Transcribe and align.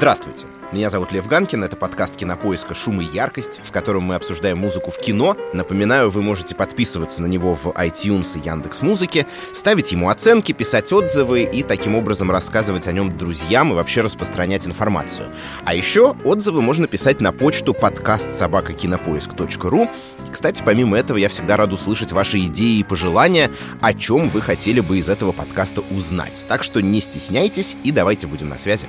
Здравствуйте! 0.00 0.46
Меня 0.72 0.88
зовут 0.88 1.12
Лев 1.12 1.26
Ганкин, 1.26 1.62
это 1.62 1.76
подкаст 1.76 2.16
«Кинопоиска. 2.16 2.74
Шум 2.74 3.02
и 3.02 3.04
яркость», 3.04 3.60
в 3.62 3.70
котором 3.70 4.04
мы 4.04 4.14
обсуждаем 4.14 4.56
музыку 4.56 4.90
в 4.90 4.96
кино. 4.96 5.36
Напоминаю, 5.52 6.08
вы 6.08 6.22
можете 6.22 6.54
подписываться 6.54 7.20
на 7.20 7.26
него 7.26 7.54
в 7.54 7.66
iTunes 7.66 8.40
и 8.40 8.46
Яндекс 8.46 8.80
Музыке, 8.80 9.26
ставить 9.52 9.92
ему 9.92 10.08
оценки, 10.08 10.52
писать 10.52 10.90
отзывы 10.90 11.42
и 11.42 11.62
таким 11.62 11.96
образом 11.96 12.30
рассказывать 12.30 12.88
о 12.88 12.92
нем 12.92 13.14
друзьям 13.14 13.72
и 13.72 13.74
вообще 13.74 14.00
распространять 14.00 14.66
информацию. 14.66 15.28
А 15.66 15.74
еще 15.74 16.16
отзывы 16.24 16.62
можно 16.62 16.86
писать 16.86 17.20
на 17.20 17.32
почту 17.32 17.74
подкаст 17.74 18.38
собакакинопоиск.ру. 18.38 19.86
Кстати, 20.32 20.62
помимо 20.64 20.96
этого, 20.96 21.18
я 21.18 21.28
всегда 21.28 21.58
рад 21.58 21.74
услышать 21.74 22.12
ваши 22.12 22.38
идеи 22.46 22.78
и 22.78 22.84
пожелания, 22.84 23.50
о 23.82 23.92
чем 23.92 24.30
вы 24.30 24.40
хотели 24.40 24.80
бы 24.80 24.96
из 24.96 25.10
этого 25.10 25.32
подкаста 25.32 25.82
узнать. 25.82 26.46
Так 26.48 26.64
что 26.64 26.80
не 26.80 27.02
стесняйтесь 27.02 27.76
и 27.84 27.90
давайте 27.90 28.26
будем 28.26 28.48
на 28.48 28.56
связи. 28.56 28.88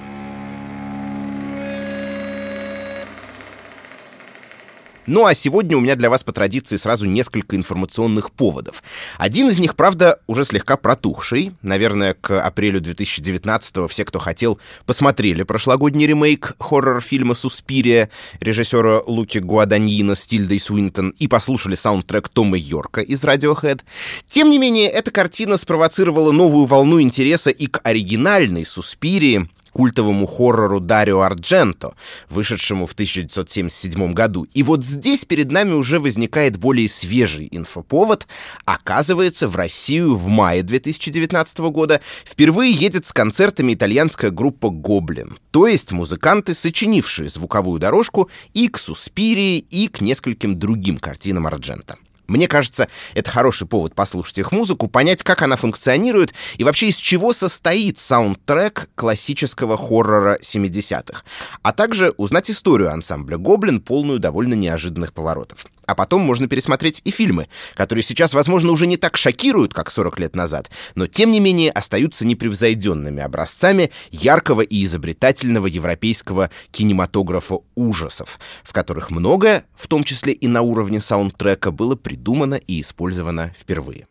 Ну 5.08 5.26
а 5.26 5.34
сегодня 5.34 5.76
у 5.78 5.80
меня 5.80 5.96
для 5.96 6.12
вас 6.12 6.24
по 6.24 6.32
традиции 6.32 6.78
сразу 6.78 7.08
несколько 7.08 7.56
информационных 7.56 8.32
поводов. 8.32 8.84
Один 9.18 9.48
из 9.48 9.58
них, 9.58 9.76
правда, 9.76 10.20
уже 10.28 10.46
слегка 10.46 10.78
протухший. 10.78 11.54
Наверное, 11.64 12.14
к 12.14 12.40
апрелю 12.40 12.80
2019-го 12.82 13.88
все, 13.88 14.06
кто 14.06 14.20
хотел, 14.20 14.60
посмотрели 14.86 15.42
прошлогодний 15.42 16.06
ремейк 16.06 16.54
хоррор-фильма 16.60 17.34
«Суспирия» 17.34 18.12
режиссера 18.40 19.02
Луки 19.08 19.40
Гуаданьина 19.40 20.14
с 20.14 20.28
Тильдой 20.28 20.60
Суинтон 20.60 21.16
и 21.18 21.28
послушали 21.28 21.74
саундтрек 21.74 22.30
Тома 22.30 22.58
Йорка 22.58 23.02
из 23.02 23.24
Radiohead. 23.24 23.82
Тем 24.30 24.52
не 24.52 24.60
менее, 24.60 24.88
эта 24.88 25.10
картина 25.10 25.58
спровоцировала 25.58 26.32
новую 26.32 26.68
волну 26.68 27.02
интереса 27.02 27.50
и 27.50 27.66
к 27.66 27.82
оригинальной 27.84 28.68
«Суспирии», 28.68 29.50
культовому 29.72 30.26
хоррору 30.26 30.80
Дарио 30.80 31.22
Ардженто, 31.22 31.94
вышедшему 32.30 32.86
в 32.86 32.94
1977 32.94 34.14
году. 34.14 34.48
И 34.54 34.64
вот 34.64 34.84
здесь 34.84 35.26
перед 35.26 35.52
нами 35.52 35.74
уже 35.74 36.00
возникает 36.00 36.58
более 36.58 36.90
свежий 36.90 37.48
инфоповод. 37.52 38.28
Оказывается, 38.66 39.48
в 39.48 39.56
Россию 39.56 40.16
в 40.16 40.28
мае 40.28 40.64
2019 40.64 41.60
года 41.60 42.02
впервые 42.26 42.72
едет 42.72 43.06
с 43.06 43.14
концертами 43.14 43.74
итальянская 43.74 44.32
группа 44.32 44.70
«Гоблин», 44.70 45.38
то 45.52 45.68
есть 45.68 45.92
музыканты, 45.92 46.54
сочинившие 46.54 47.30
звуковую 47.30 47.80
дорожку 47.80 48.30
и 48.54 48.68
к 48.68 48.78
«Суспирии», 48.78 49.58
и 49.60 49.88
к 49.88 50.02
нескольким 50.02 50.58
другим 50.58 50.98
картинам 50.98 51.48
Арджента. 51.48 51.98
Мне 52.32 52.48
кажется, 52.48 52.88
это 53.14 53.30
хороший 53.30 53.68
повод 53.68 53.94
послушать 53.94 54.38
их 54.38 54.54
музыку, 54.54 54.88
понять, 54.88 55.22
как 55.22 55.42
она 55.42 55.58
функционирует 55.58 56.34
и 56.58 56.64
вообще 56.64 56.88
из 56.88 56.96
чего 56.96 57.34
состоит 57.34 58.00
саундтрек 58.00 58.90
классического 58.96 59.78
хоррора 59.78 60.40
70-х, 60.42 61.24
а 61.62 61.74
также 61.74 62.14
узнать 62.16 62.50
историю 62.50 62.94
ансамбля 62.94 63.38
«Гоблин», 63.38 63.82
полную 63.82 64.20
довольно 64.20 64.54
неожиданных 64.54 65.12
поворотов. 65.12 65.66
А 65.86 65.96
потом 65.96 66.22
можно 66.22 66.48
пересмотреть 66.48 67.02
и 67.04 67.12
фильмы, 67.12 67.48
которые 67.74 68.04
сейчас, 68.04 68.34
возможно, 68.34 68.72
уже 68.72 68.88
не 68.88 68.98
так 68.98 69.18
шокируют, 69.18 69.74
как 69.74 69.92
40 69.92 70.20
лет 70.20 70.36
назад, 70.36 70.70
но 70.96 71.08
тем 71.08 71.32
не 71.32 71.40
менее 71.40 71.72
остаются 71.72 72.26
непревзойденными 72.26 73.22
образцами 73.22 73.92
яркого 74.12 74.62
и 74.62 74.84
изобретательного 74.86 75.68
европейского 75.68 76.50
кинематографа 76.72 77.60
ужасов, 77.76 78.40
в 78.64 78.74
которых 78.74 79.10
многое, 79.10 79.66
в 79.76 79.88
том 79.88 80.04
числе 80.04 80.34
и 80.34 80.48
на 80.48 80.62
уровне 80.62 81.00
саундтрека, 81.00 81.72
было 81.72 81.96
придумано 81.96 82.56
и 82.56 82.82
использовано 82.82 83.54
впервые. 83.58 84.11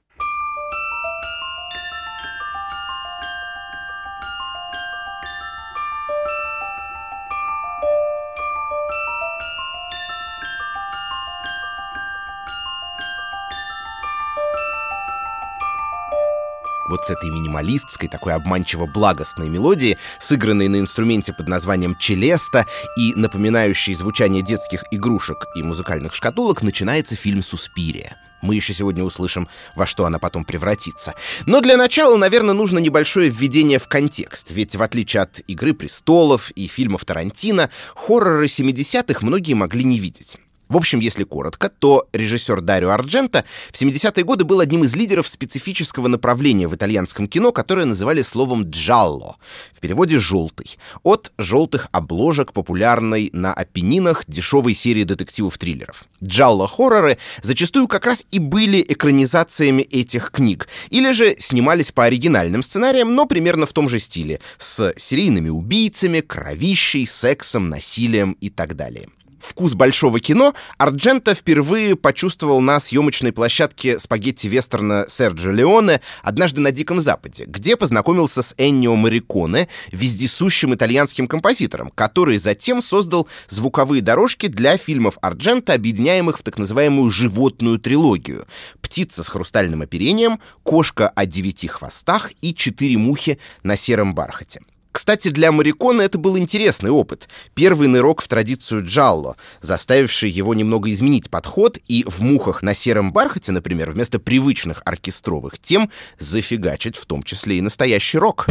Вот 16.90 17.06
с 17.06 17.10
этой 17.10 17.30
минималистской, 17.30 18.08
такой 18.08 18.34
обманчиво 18.34 18.86
благостной 18.86 19.48
мелодии, 19.48 19.96
сыгранной 20.18 20.68
на 20.68 20.80
инструменте 20.80 21.32
под 21.32 21.48
названием 21.48 21.96
челеста 21.96 22.66
и 22.96 23.14
напоминающей 23.14 23.94
звучание 23.94 24.42
детских 24.42 24.84
игрушек 24.90 25.46
и 25.54 25.62
музыкальных 25.62 26.14
шкатулок, 26.14 26.62
начинается 26.62 27.16
фильм 27.16 27.42
«Суспирия». 27.42 28.16
Мы 28.42 28.54
еще 28.54 28.72
сегодня 28.72 29.04
услышим, 29.04 29.48
во 29.76 29.86
что 29.86 30.06
она 30.06 30.18
потом 30.18 30.44
превратится. 30.44 31.14
Но 31.46 31.60
для 31.60 31.76
начала, 31.76 32.16
наверное, 32.16 32.54
нужно 32.54 32.78
небольшое 32.78 33.28
введение 33.28 33.78
в 33.78 33.86
контекст. 33.86 34.50
Ведь 34.50 34.76
в 34.76 34.82
отличие 34.82 35.22
от 35.22 35.40
«Игры 35.46 35.74
престолов» 35.74 36.50
и 36.52 36.66
фильмов 36.66 37.04
Тарантино, 37.04 37.70
хорроры 37.94 38.46
70-х 38.46 39.18
многие 39.20 39.54
могли 39.54 39.84
не 39.84 39.98
видеть. 39.98 40.38
В 40.70 40.76
общем, 40.76 41.00
если 41.00 41.24
коротко, 41.24 41.68
то 41.68 42.06
режиссер 42.12 42.60
Дарио 42.60 42.90
Арджента 42.90 43.44
в 43.72 43.74
70-е 43.74 44.22
годы 44.22 44.44
был 44.44 44.60
одним 44.60 44.84
из 44.84 44.94
лидеров 44.94 45.26
специфического 45.26 46.06
направления 46.06 46.68
в 46.68 46.76
итальянском 46.76 47.26
кино, 47.26 47.50
которое 47.50 47.86
называли 47.86 48.22
словом 48.22 48.70
«джалло», 48.70 49.36
в 49.74 49.80
переводе 49.80 50.20
«желтый», 50.20 50.78
от 51.02 51.32
желтых 51.38 51.88
обложек 51.90 52.52
популярной 52.52 53.30
на 53.32 53.52
Апеннинах 53.52 54.22
дешевой 54.28 54.74
серии 54.74 55.02
детективов-триллеров. 55.02 56.04
Джалло-хорроры 56.22 57.18
зачастую 57.42 57.88
как 57.88 58.06
раз 58.06 58.24
и 58.30 58.38
были 58.38 58.80
экранизациями 58.80 59.82
этих 59.82 60.30
книг, 60.30 60.68
или 60.90 61.10
же 61.10 61.34
снимались 61.36 61.90
по 61.90 62.04
оригинальным 62.04 62.62
сценариям, 62.62 63.16
но 63.16 63.26
примерно 63.26 63.66
в 63.66 63.72
том 63.72 63.88
же 63.88 63.98
стиле, 63.98 64.38
с 64.58 64.94
серийными 64.96 65.48
убийцами, 65.48 66.20
кровищей, 66.20 67.08
сексом, 67.08 67.70
насилием 67.70 68.36
и 68.40 68.50
так 68.50 68.76
далее 68.76 69.08
вкус 69.40 69.74
большого 69.74 70.20
кино 70.20 70.54
Арджента 70.78 71.34
впервые 71.34 71.96
почувствовал 71.96 72.60
на 72.60 72.78
съемочной 72.78 73.32
площадке 73.32 73.98
спагетти-вестерна 73.98 75.06
Серджо 75.08 75.50
Леоне 75.50 76.00
«Однажды 76.22 76.60
на 76.60 76.70
Диком 76.70 77.00
Западе», 77.00 77.44
где 77.46 77.76
познакомился 77.76 78.42
с 78.42 78.54
Эннио 78.58 78.94
Мариконе, 78.94 79.68
вездесущим 79.90 80.74
итальянским 80.74 81.26
композитором, 81.26 81.90
который 81.94 82.38
затем 82.38 82.82
создал 82.82 83.28
звуковые 83.48 84.02
дорожки 84.02 84.46
для 84.46 84.76
фильмов 84.76 85.18
Арджента, 85.22 85.72
объединяемых 85.72 86.38
в 86.38 86.42
так 86.42 86.58
называемую 86.58 87.10
«животную 87.10 87.78
трилогию» 87.78 88.46
«Птица 88.80 89.24
с 89.24 89.28
хрустальным 89.28 89.82
оперением», 89.82 90.40
«Кошка 90.62 91.08
о 91.08 91.26
девяти 91.26 91.66
хвостах» 91.66 92.32
и 92.42 92.54
«Четыре 92.54 92.98
мухи 92.98 93.38
на 93.62 93.76
сером 93.76 94.14
бархате». 94.14 94.60
Кстати, 94.92 95.28
для 95.28 95.52
Марикона 95.52 96.02
это 96.02 96.18
был 96.18 96.36
интересный 96.36 96.90
опыт. 96.90 97.28
Первый 97.54 97.88
нырок 97.88 98.22
в 98.22 98.28
традицию 98.28 98.84
джалло, 98.84 99.36
заставивший 99.60 100.30
его 100.30 100.54
немного 100.54 100.90
изменить 100.90 101.30
подход 101.30 101.78
и 101.86 102.04
в 102.06 102.20
«Мухах 102.20 102.62
на 102.62 102.74
сером 102.74 103.12
бархате», 103.12 103.52
например, 103.52 103.92
вместо 103.92 104.18
привычных 104.18 104.82
оркестровых 104.84 105.58
тем 105.58 105.90
зафигачить 106.18 106.96
в 106.96 107.06
том 107.06 107.22
числе 107.22 107.58
и 107.58 107.60
настоящий 107.60 108.18
рок. 108.18 108.46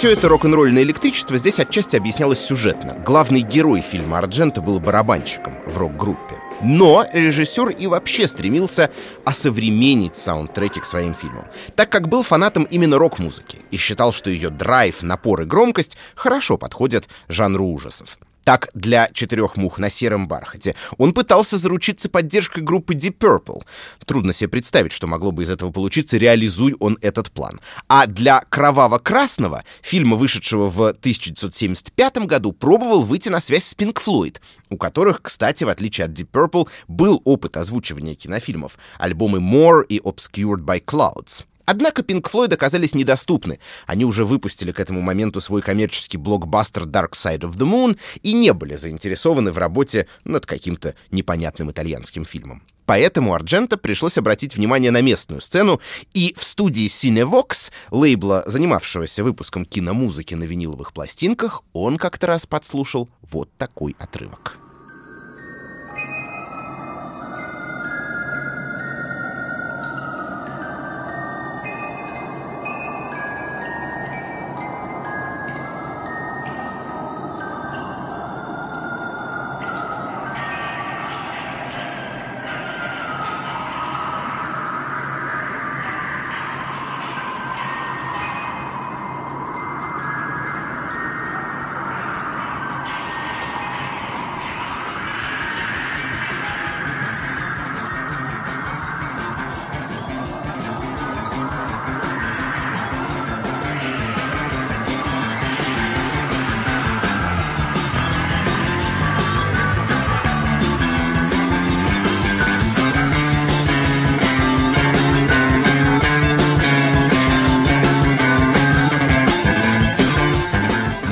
Все 0.00 0.12
это 0.12 0.30
рок-н-ролльное 0.30 0.82
электричество 0.82 1.36
здесь 1.36 1.58
отчасти 1.58 1.94
объяснялось 1.94 2.40
сюжетно. 2.40 2.94
Главный 3.04 3.42
герой 3.42 3.82
фильма 3.82 4.16
Арджента 4.16 4.62
был 4.62 4.80
барабанщиком 4.80 5.52
в 5.66 5.76
рок-группе. 5.76 6.36
Но 6.62 7.04
режиссер 7.12 7.68
и 7.68 7.86
вообще 7.86 8.26
стремился 8.26 8.90
осовременить 9.26 10.16
саундтреки 10.16 10.80
к 10.80 10.86
своим 10.86 11.14
фильмам, 11.14 11.44
так 11.74 11.90
как 11.90 12.08
был 12.08 12.22
фанатом 12.22 12.64
именно 12.64 12.96
рок-музыки 12.96 13.58
и 13.70 13.76
считал, 13.76 14.14
что 14.14 14.30
ее 14.30 14.48
драйв, 14.48 15.02
напор 15.02 15.42
и 15.42 15.44
громкость 15.44 15.98
хорошо 16.14 16.56
подходят 16.56 17.06
жанру 17.28 17.66
ужасов. 17.66 18.16
Так, 18.44 18.70
для 18.74 19.10
«Четырех 19.12 19.56
мух 19.56 19.78
на 19.78 19.90
сером 19.90 20.26
бархате» 20.26 20.74
он 20.96 21.12
пытался 21.12 21.58
заручиться 21.58 22.08
поддержкой 22.08 22.62
группы 22.62 22.94
Deep 22.94 23.18
Purple. 23.18 23.62
Трудно 24.06 24.32
себе 24.32 24.48
представить, 24.48 24.92
что 24.92 25.06
могло 25.06 25.30
бы 25.30 25.42
из 25.42 25.50
этого 25.50 25.70
получиться, 25.70 26.16
реализуй 26.16 26.74
он 26.80 26.98
этот 27.02 27.30
план. 27.30 27.60
А 27.88 28.06
для 28.06 28.40
«Кроваво-красного», 28.48 29.64
фильма, 29.82 30.16
вышедшего 30.16 30.70
в 30.70 30.88
1975 30.88 32.26
году, 32.26 32.52
пробовал 32.52 33.02
выйти 33.02 33.28
на 33.28 33.40
связь 33.40 33.64
с 33.64 33.74
Pink 33.74 33.98
Floyd, 34.02 34.40
у 34.70 34.76
которых, 34.76 35.20
кстати, 35.22 35.64
в 35.64 35.68
отличие 35.68 36.06
от 36.06 36.12
Deep 36.12 36.30
Purple, 36.30 36.68
был 36.88 37.20
опыт 37.24 37.56
озвучивания 37.56 38.14
кинофильмов, 38.14 38.78
альбомы 38.98 39.38
More 39.38 39.84
и 39.86 39.98
Obscured 39.98 40.64
by 40.64 40.82
Clouds. 40.82 41.44
Однако 41.70 42.02
Pink 42.02 42.28
Floyd 42.28 42.52
оказались 42.52 42.96
недоступны. 42.96 43.60
Они 43.86 44.04
уже 44.04 44.24
выпустили 44.24 44.72
к 44.72 44.80
этому 44.80 45.02
моменту 45.02 45.40
свой 45.40 45.62
коммерческий 45.62 46.18
блокбастер 46.18 46.82
Dark 46.82 47.12
Side 47.12 47.42
of 47.42 47.56
the 47.56 47.64
Moon 47.64 47.96
и 48.24 48.32
не 48.32 48.52
были 48.52 48.74
заинтересованы 48.74 49.52
в 49.52 49.58
работе 49.58 50.08
над 50.24 50.46
каким-то 50.46 50.96
непонятным 51.12 51.70
итальянским 51.70 52.24
фильмом. 52.24 52.64
Поэтому 52.86 53.34
Арджента 53.34 53.76
пришлось 53.76 54.18
обратить 54.18 54.56
внимание 54.56 54.90
на 54.90 55.00
местную 55.00 55.40
сцену, 55.40 55.80
и 56.12 56.34
в 56.36 56.42
студии 56.42 56.88
Cinevox, 56.88 57.70
лейбла, 57.92 58.42
занимавшегося 58.46 59.22
выпуском 59.22 59.64
киномузыки 59.64 60.34
на 60.34 60.42
виниловых 60.42 60.92
пластинках, 60.92 61.62
он 61.72 61.98
как-то 61.98 62.26
раз 62.26 62.46
подслушал 62.46 63.08
вот 63.22 63.48
такой 63.56 63.94
отрывок. 64.00 64.58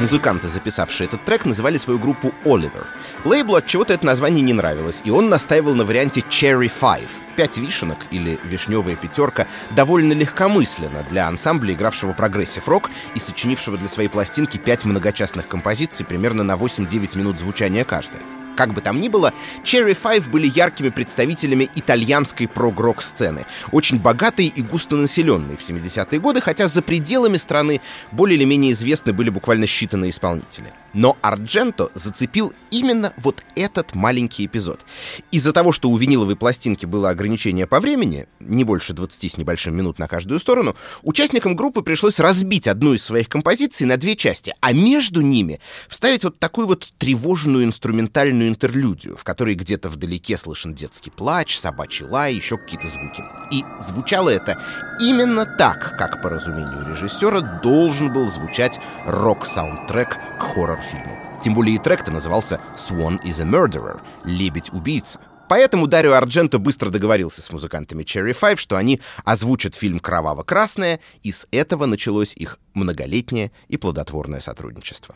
Музыканты, 0.08 0.48
записавшие 0.48 1.06
этот 1.06 1.22
трек, 1.26 1.44
называли 1.44 1.76
свою 1.76 1.98
группу 1.98 2.32
Oliver. 2.46 2.86
Лейблу 3.26 3.56
от 3.56 3.66
чего-то 3.66 3.92
это 3.92 4.06
название 4.06 4.40
не 4.40 4.54
нравилось, 4.54 5.02
и 5.04 5.10
он 5.10 5.28
настаивал 5.28 5.74
на 5.74 5.84
варианте 5.84 6.20
Cherry 6.20 6.72
Five. 6.80 7.10
Пять 7.36 7.58
вишенок 7.58 7.98
или 8.10 8.40
вишневая 8.42 8.96
пятерка 8.96 9.46
довольно 9.68 10.14
легкомысленно 10.14 11.04
для 11.10 11.28
ансамбля, 11.28 11.74
игравшего 11.74 12.14
прогрессив-рок 12.14 12.88
и 13.14 13.18
сочинившего 13.18 13.76
для 13.76 13.88
своей 13.88 14.08
пластинки 14.08 14.56
пять 14.56 14.86
многочастных 14.86 15.46
композиций 15.46 16.06
примерно 16.06 16.42
на 16.42 16.52
8-9 16.52 17.18
минут 17.18 17.38
звучания 17.38 17.84
каждая. 17.84 18.22
Как 18.58 18.74
бы 18.74 18.80
там 18.80 19.00
ни 19.00 19.08
было, 19.08 19.32
Cherry 19.62 19.96
Five 19.96 20.30
были 20.30 20.50
яркими 20.52 20.88
представителями 20.88 21.70
итальянской 21.76 22.48
прогрок 22.48 23.02
сцены, 23.02 23.46
очень 23.70 24.00
богатые 24.00 24.48
и 24.48 24.62
густонаселенные 24.62 25.56
в 25.56 25.60
70-е 25.60 26.18
годы, 26.18 26.40
хотя 26.40 26.66
за 26.66 26.82
пределами 26.82 27.36
страны 27.36 27.80
более 28.10 28.36
или 28.36 28.44
менее 28.44 28.72
известны 28.72 29.12
были 29.12 29.30
буквально 29.30 29.66
считанные 29.66 30.10
исполнители. 30.10 30.72
Но 30.94 31.16
Ардженто 31.22 31.90
зацепил 31.94 32.52
именно 32.70 33.12
вот 33.18 33.42
этот 33.54 33.94
маленький 33.94 34.46
эпизод. 34.46 34.84
Из-за 35.30 35.52
того, 35.52 35.72
что 35.72 35.90
у 35.90 35.96
виниловой 35.96 36.34
пластинки 36.36 36.86
было 36.86 37.10
ограничение 37.10 37.66
по 37.66 37.78
времени, 37.78 38.26
не 38.40 38.64
больше 38.64 38.94
20 38.94 39.32
с 39.32 39.36
небольшим 39.36 39.76
минут 39.76 39.98
на 39.98 40.08
каждую 40.08 40.40
сторону, 40.40 40.74
участникам 41.02 41.56
группы 41.56 41.82
пришлось 41.82 42.18
разбить 42.18 42.66
одну 42.66 42.94
из 42.94 43.04
своих 43.04 43.28
композиций 43.28 43.86
на 43.86 43.96
две 43.96 44.16
части, 44.16 44.54
а 44.60 44.72
между 44.72 45.20
ними 45.20 45.60
вставить 45.88 46.24
вот 46.24 46.38
такую 46.38 46.66
вот 46.66 46.88
тревожную 46.98 47.64
инструментальную 47.64 48.47
интерлюдию, 48.48 49.16
в 49.16 49.24
которой 49.24 49.54
где-то 49.54 49.88
вдалеке 49.88 50.36
слышен 50.36 50.74
детский 50.74 51.10
плач, 51.10 51.58
собачий 51.58 52.06
лай, 52.06 52.34
еще 52.34 52.58
какие-то 52.58 52.88
звуки. 52.88 53.22
И 53.50 53.64
звучало 53.80 54.30
это 54.30 54.60
именно 55.00 55.46
так, 55.46 55.96
как, 55.96 56.22
по 56.22 56.30
разумению 56.30 56.88
режиссера, 56.88 57.40
должен 57.62 58.12
был 58.12 58.26
звучать 58.26 58.80
рок-саундтрек 59.06 60.18
к 60.38 60.42
хоррор-фильму. 60.42 61.40
Тем 61.42 61.54
более 61.54 61.76
и 61.76 61.78
трек-то 61.78 62.10
назывался 62.10 62.60
«Swan 62.76 63.22
is 63.22 63.40
a 63.40 63.44
Murderer»— 63.44 64.00
«Лебедь-убийца». 64.24 65.20
Поэтому 65.48 65.86
Дарио 65.86 66.12
Ардженто 66.12 66.58
быстро 66.58 66.90
договорился 66.90 67.40
с 67.40 67.50
музыкантами 67.50 68.02
Cherry 68.02 68.36
Five, 68.38 68.56
что 68.56 68.76
они 68.76 69.00
озвучат 69.24 69.74
фильм 69.74 69.98
«Кроваво-красное», 69.98 71.00
и 71.22 71.32
с 71.32 71.46
этого 71.50 71.86
началось 71.86 72.34
их 72.36 72.58
многолетнее 72.74 73.50
и 73.68 73.78
плодотворное 73.78 74.40
сотрудничество. 74.40 75.14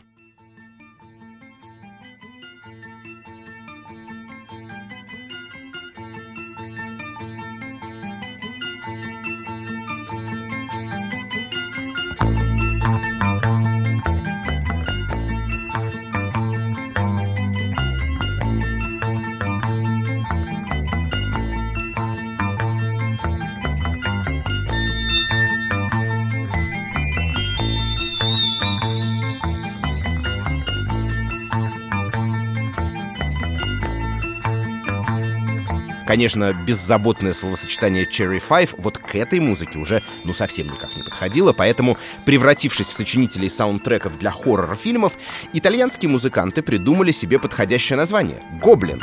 Конечно, 36.13 36.53
беззаботное 36.53 37.33
словосочетание 37.33 38.05
Cherry 38.05 38.39
Five 38.47 38.75
вот 38.77 38.99
к 38.99 39.15
этой 39.15 39.39
музыке 39.39 39.79
уже 39.79 40.03
ну 40.23 40.35
совсем 40.35 40.67
никак 40.67 40.95
не 40.95 41.01
подходило, 41.01 41.53
поэтому, 41.53 41.97
превратившись 42.23 42.87
в 42.87 42.93
сочинителей 42.93 43.49
саундтреков 43.49 44.19
для 44.19 44.29
хоррор-фильмов, 44.29 45.13
итальянские 45.53 46.11
музыканты 46.11 46.61
придумали 46.61 47.11
себе 47.11 47.39
подходящее 47.39 47.97
название— 47.97 48.43
«Гоблин». 48.61 49.01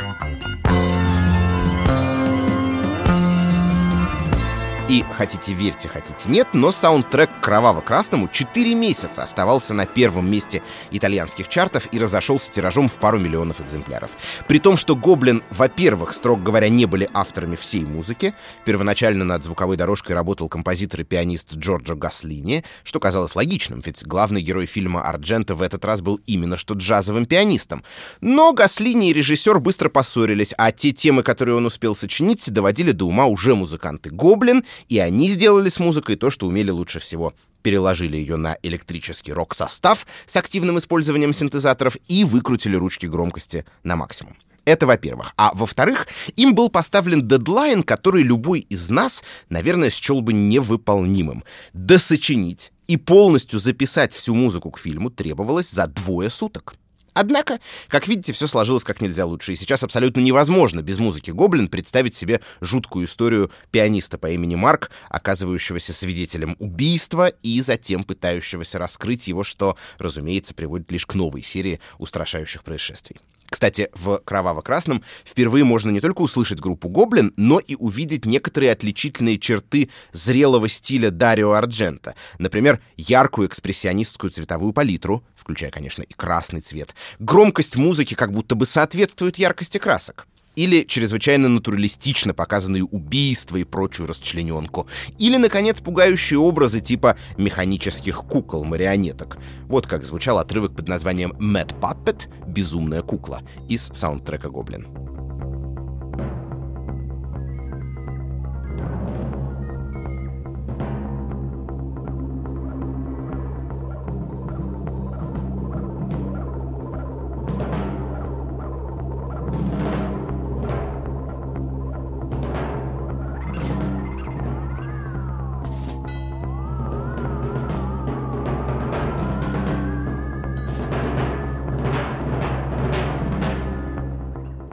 И 4.91 5.05
хотите 5.09 5.53
верьте, 5.53 5.87
хотите 5.87 6.29
нет, 6.29 6.49
но 6.51 6.73
саундтрек 6.73 7.29
«Кроваво-красному» 7.41 8.27
4 8.27 8.75
месяца 8.75 9.23
оставался 9.23 9.73
на 9.73 9.85
первом 9.85 10.29
месте 10.29 10.61
итальянских 10.91 11.47
чартов 11.47 11.87
и 11.93 11.97
разошелся 11.97 12.51
тиражом 12.51 12.89
в 12.89 12.95
пару 12.95 13.17
миллионов 13.17 13.61
экземпляров. 13.61 14.11
При 14.49 14.59
том, 14.59 14.75
что 14.75 14.97
«Гоблин», 14.97 15.43
во-первых, 15.49 16.13
строго 16.13 16.43
говоря, 16.43 16.67
не 16.67 16.87
были 16.87 17.09
авторами 17.13 17.55
всей 17.55 17.85
музыки. 17.85 18.33
Первоначально 18.65 19.23
над 19.23 19.45
звуковой 19.45 19.77
дорожкой 19.77 20.13
работал 20.13 20.49
композитор 20.49 20.99
и 20.99 21.03
пианист 21.05 21.55
Джорджо 21.55 21.95
Гаслини, 21.95 22.65
что 22.83 22.99
казалось 22.99 23.33
логичным, 23.33 23.81
ведь 23.85 24.05
главный 24.05 24.41
герой 24.41 24.65
фильма 24.65 25.03
«Арджента» 25.03 25.55
в 25.55 25.61
этот 25.61 25.85
раз 25.85 26.01
был 26.01 26.19
именно 26.25 26.57
что 26.57 26.73
джазовым 26.73 27.27
пианистом. 27.27 27.85
Но 28.19 28.51
Гаслини 28.51 29.11
и 29.11 29.13
режиссер 29.13 29.57
быстро 29.61 29.87
поссорились, 29.87 30.53
а 30.57 30.73
те 30.73 30.91
темы, 30.91 31.23
которые 31.23 31.55
он 31.55 31.65
успел 31.65 31.95
сочинить, 31.95 32.51
доводили 32.51 32.91
до 32.91 33.05
ума 33.05 33.25
уже 33.27 33.55
музыканты 33.55 34.09
«Гоблин», 34.09 34.65
и 34.89 34.99
они 34.99 35.29
сделали 35.29 35.69
с 35.69 35.79
музыкой 35.79 36.15
то, 36.15 36.29
что 36.29 36.47
умели 36.47 36.71
лучше 36.71 36.99
всего 36.99 37.33
переложили 37.61 38.17
ее 38.17 38.37
на 38.37 38.57
электрический 38.63 39.33
рок-состав 39.33 40.05
с 40.25 40.35
активным 40.35 40.77
использованием 40.77 41.33
синтезаторов 41.33 41.95
и 42.07 42.23
выкрутили 42.23 42.75
ручки 42.75 43.05
громкости 43.05 43.65
на 43.83 43.95
максимум. 43.95 44.35
Это 44.65 44.85
во-первых. 44.85 45.33
А 45.37 45.51
во-вторых, 45.53 46.07
им 46.35 46.53
был 46.53 46.69
поставлен 46.69 47.27
дедлайн, 47.27 47.81
который 47.81 48.21
любой 48.21 48.59
из 48.59 48.89
нас, 48.89 49.23
наверное, 49.49 49.89
счел 49.89 50.21
бы 50.21 50.33
невыполнимым. 50.33 51.43
Досочинить 51.73 52.71
и 52.87 52.97
полностью 52.97 53.59
записать 53.59 54.13
всю 54.13 54.35
музыку 54.35 54.69
к 54.69 54.77
фильму 54.77 55.09
требовалось 55.09 55.71
за 55.71 55.87
двое 55.87 56.29
суток. 56.29 56.75
Однако, 57.13 57.59
как 57.87 58.07
видите, 58.07 58.31
все 58.31 58.47
сложилось 58.47 58.83
как 58.83 59.01
нельзя 59.01 59.25
лучше, 59.25 59.53
и 59.53 59.55
сейчас 59.55 59.83
абсолютно 59.83 60.21
невозможно 60.21 60.81
без 60.81 60.97
музыки 60.97 61.31
«Гоблин» 61.31 61.67
представить 61.67 62.15
себе 62.15 62.41
жуткую 62.61 63.05
историю 63.05 63.51
пианиста 63.69 64.17
по 64.17 64.29
имени 64.29 64.55
Марк, 64.55 64.91
оказывающегося 65.09 65.93
свидетелем 65.93 66.55
убийства 66.59 67.27
и 67.27 67.61
затем 67.61 68.03
пытающегося 68.05 68.79
раскрыть 68.79 69.27
его, 69.27 69.43
что, 69.43 69.77
разумеется, 69.97 70.53
приводит 70.53 70.91
лишь 70.91 71.05
к 71.05 71.13
новой 71.13 71.41
серии 71.41 71.81
устрашающих 71.97 72.63
происшествий. 72.63 73.17
Кстати, 73.51 73.89
в 73.93 74.19
«Кроваво-красном» 74.23 75.03
впервые 75.25 75.65
можно 75.65 75.89
не 75.91 75.99
только 75.99 76.21
услышать 76.21 76.61
группу 76.61 76.87
«Гоблин», 76.87 77.33
но 77.35 77.59
и 77.59 77.75
увидеть 77.75 78.25
некоторые 78.25 78.71
отличительные 78.71 79.37
черты 79.37 79.89
зрелого 80.13 80.69
стиля 80.69 81.11
Дарио 81.11 81.51
Арджента. 81.51 82.15
Например, 82.39 82.81
яркую 82.95 83.49
экспрессионистскую 83.49 84.31
цветовую 84.31 84.71
палитру, 84.71 85.25
включая, 85.35 85.69
конечно, 85.69 86.01
и 86.01 86.13
красный 86.13 86.61
цвет. 86.61 86.95
Громкость 87.19 87.75
музыки 87.75 88.13
как 88.13 88.31
будто 88.31 88.55
бы 88.55 88.65
соответствует 88.65 89.37
яркости 89.37 89.79
красок. 89.79 90.27
Или 90.55 90.83
чрезвычайно 90.83 91.49
натуралистично 91.49 92.33
показанные 92.33 92.83
убийства 92.83 93.57
и 93.57 93.63
прочую 93.63 94.07
расчлененку, 94.07 94.87
или, 95.17 95.37
наконец, 95.37 95.79
пугающие 95.79 96.39
образы 96.39 96.81
типа 96.81 97.17
механических 97.37 98.17
кукол-марионеток. 98.17 99.37
Вот 99.67 99.87
как 99.87 100.03
звучал 100.03 100.39
отрывок 100.39 100.75
под 100.75 100.87
названием 100.87 101.33
«Mad 101.33 101.79
Puppet»— 101.79 102.27
«Безумная 102.47 103.01
кукла» 103.01 103.41
из 103.69 103.87
саундтрека 103.93 104.49
«Гоблин». 104.49 105.10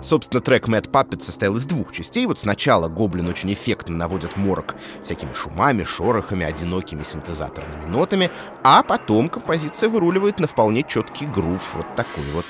Собственно, 0.08 0.40
трек 0.40 0.68
Mad 0.68 0.90
Puppet 0.90 1.20
состоял 1.20 1.54
из 1.56 1.66
двух 1.66 1.92
частей. 1.92 2.24
Вот 2.24 2.38
сначала 2.38 2.88
Гоблин 2.88 3.28
очень 3.28 3.52
эффектно 3.52 3.94
наводит 3.94 4.38
морок 4.38 4.74
всякими 5.04 5.34
шумами, 5.34 5.84
шорохами, 5.84 6.46
одинокими 6.46 7.02
синтезаторными 7.02 7.84
нотами, 7.84 8.30
а 8.64 8.82
потом 8.82 9.28
композиция 9.28 9.90
выруливает 9.90 10.40
на 10.40 10.46
вполне 10.46 10.82
четкий 10.82 11.26
грув, 11.26 11.74
вот 11.74 11.94
такой 11.94 12.24
вот. 12.32 12.46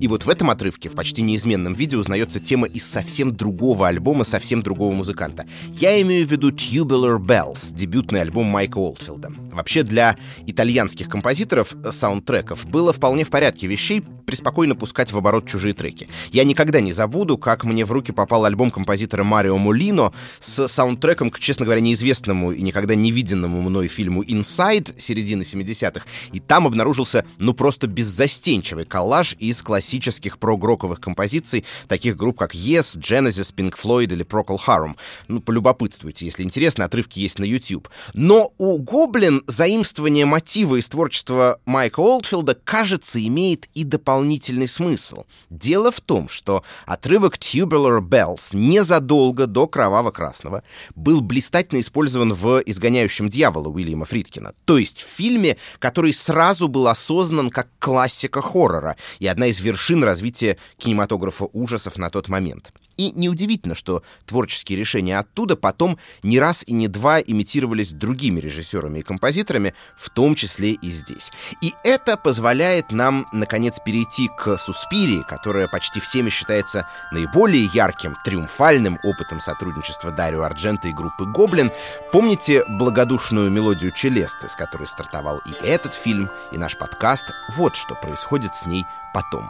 И 0.00 0.06
вот 0.06 0.24
в 0.24 0.28
этом 0.28 0.50
отрывке, 0.50 0.88
в 0.88 0.94
почти 0.94 1.22
неизменном 1.22 1.74
виде, 1.74 1.96
узнается 1.96 2.40
тема 2.40 2.66
из 2.66 2.84
совсем 2.84 3.34
другого 3.34 3.88
альбома, 3.88 4.24
совсем 4.24 4.62
другого 4.62 4.92
музыканта. 4.92 5.44
Я 5.72 6.00
имею 6.02 6.26
в 6.26 6.30
виду 6.30 6.50
Tubular 6.50 7.18
Bells, 7.18 7.74
дебютный 7.74 8.20
альбом 8.20 8.46
Майка 8.46 8.78
Олдфилда. 8.78 9.32
Вообще 9.58 9.82
для 9.82 10.16
итальянских 10.46 11.08
композиторов 11.08 11.74
саундтреков 11.90 12.64
было 12.64 12.92
вполне 12.92 13.24
в 13.24 13.28
порядке 13.28 13.66
вещей 13.66 14.04
преспокойно 14.28 14.76
пускать 14.76 15.10
в 15.10 15.16
оборот 15.16 15.48
чужие 15.48 15.72
треки. 15.72 16.06
Я 16.32 16.44
никогда 16.44 16.82
не 16.82 16.92
забуду, 16.92 17.38
как 17.38 17.64
мне 17.64 17.86
в 17.86 17.92
руки 17.92 18.12
попал 18.12 18.44
альбом 18.44 18.70
композитора 18.70 19.24
Марио 19.24 19.56
Молино 19.56 20.12
с 20.38 20.68
саундтреком 20.68 21.30
к, 21.30 21.38
честно 21.38 21.64
говоря, 21.64 21.80
неизвестному 21.80 22.52
и 22.52 22.60
никогда 22.60 22.94
не 22.94 23.10
виденному 23.10 23.62
мной 23.62 23.88
фильму 23.88 24.22
«Inside» 24.22 25.00
середины 25.00 25.44
70-х, 25.44 26.04
и 26.30 26.40
там 26.40 26.66
обнаружился, 26.66 27.24
ну, 27.38 27.54
просто 27.54 27.86
беззастенчивый 27.86 28.84
коллаж 28.84 29.34
из 29.38 29.62
классических 29.62 30.38
прогроковых 30.38 31.00
композиций 31.00 31.64
таких 31.86 32.18
групп, 32.18 32.38
как 32.38 32.54
Yes, 32.54 32.98
Genesis, 32.98 33.54
Pink 33.54 33.76
Floyd 33.82 34.12
или 34.12 34.26
Procol 34.26 34.58
Harum. 34.66 34.96
Ну, 35.28 35.40
полюбопытствуйте, 35.40 36.26
если 36.26 36.42
интересно, 36.42 36.84
отрывки 36.84 37.18
есть 37.18 37.38
на 37.38 37.44
YouTube. 37.44 37.88
Но 38.12 38.52
у 38.58 38.76
Гоблин 38.76 39.42
заимствование 39.46 40.26
мотива 40.26 40.78
из 40.78 40.86
творчества 40.90 41.62
Майка 41.64 42.00
Олдфилда, 42.00 42.54
кажется, 42.62 43.26
имеет 43.26 43.70
и 43.72 43.84
дополнительный 43.84 44.17
дополнительный 44.18 44.66
смысл. 44.66 45.24
Дело 45.48 45.92
в 45.92 46.00
том, 46.00 46.28
что 46.28 46.64
отрывок 46.86 47.36
Tubular 47.36 48.00
Bells 48.00 48.48
незадолго 48.52 49.46
до 49.46 49.68
Кроваво-Красного 49.68 50.64
был 50.96 51.20
блистательно 51.20 51.80
использован 51.80 52.32
в 52.32 52.60
«Изгоняющем 52.66 53.28
дьявола» 53.28 53.68
Уильяма 53.68 54.06
Фридкина, 54.06 54.54
то 54.64 54.76
есть 54.76 55.02
в 55.02 55.06
фильме, 55.06 55.56
который 55.78 56.12
сразу 56.12 56.66
был 56.66 56.88
осознан 56.88 57.50
как 57.50 57.68
классика 57.78 58.42
хоррора 58.42 58.96
и 59.20 59.28
одна 59.28 59.46
из 59.46 59.60
вершин 59.60 60.02
развития 60.02 60.58
кинематографа 60.78 61.46
ужасов 61.52 61.96
на 61.96 62.10
тот 62.10 62.28
момент. 62.28 62.72
И 62.98 63.12
неудивительно, 63.12 63.76
что 63.76 64.02
творческие 64.26 64.76
решения 64.76 65.18
оттуда 65.18 65.56
потом 65.56 65.98
не 66.24 66.40
раз 66.40 66.64
и 66.66 66.72
не 66.72 66.88
два 66.88 67.20
имитировались 67.20 67.92
другими 67.92 68.40
режиссерами 68.40 68.98
и 68.98 69.02
композиторами, 69.02 69.72
в 69.96 70.10
том 70.10 70.34
числе 70.34 70.72
и 70.72 70.90
здесь. 70.90 71.30
И 71.62 71.72
это 71.84 72.16
позволяет 72.16 72.90
нам, 72.90 73.28
наконец, 73.32 73.78
перейти 73.84 74.28
к 74.36 74.58
«Суспирии», 74.58 75.22
которая 75.28 75.68
почти 75.68 76.00
всеми 76.00 76.28
считается 76.28 76.88
наиболее 77.12 77.70
ярким, 77.72 78.16
триумфальным 78.24 78.98
опытом 79.04 79.40
сотрудничества 79.40 80.10
Дарио 80.10 80.42
Арджента 80.42 80.88
и 80.88 80.92
группы 80.92 81.24
«Гоблин». 81.24 81.70
Помните 82.12 82.64
благодушную 82.68 83.48
мелодию 83.48 83.92
Челесты, 83.92 84.48
с 84.48 84.56
которой 84.56 84.88
стартовал 84.88 85.40
и 85.46 85.52
этот 85.64 85.94
фильм, 85.94 86.28
и 86.50 86.58
наш 86.58 86.76
подкаст? 86.76 87.26
Вот 87.54 87.76
что 87.76 87.94
происходит 87.94 88.56
с 88.56 88.66
ней 88.66 88.84
потом. 89.14 89.48